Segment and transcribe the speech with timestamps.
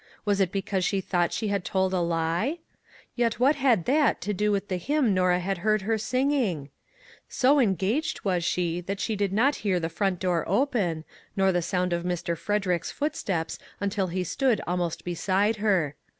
[0.25, 2.57] Was it because she thought she had told a lie?
[3.15, 6.71] Yet what had that to do with the hymn Norah had heard her sing ing?
[7.29, 11.05] So engaged was she that she did not hear the front door open,
[11.37, 12.35] nor the sound of Mr.
[12.35, 15.93] Fred erick's footsteps until he stood almost beside her.